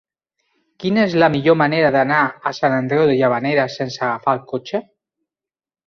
[0.83, 4.87] Quina és la millor manera d'anar a Sant Andreu de Llavaneres sense agafar el cotxe?